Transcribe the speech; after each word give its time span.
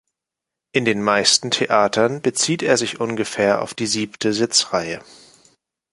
In 0.71 0.83
den 0.83 1.03
meisten 1.03 1.51
Theatern 1.51 2.23
bezieht 2.23 2.63
er 2.63 2.75
sich 2.77 2.99
ungefähr 2.99 3.61
auf 3.61 3.75
die 3.75 3.85
siebte 3.85 4.33
Sitzreihe. 4.33 4.99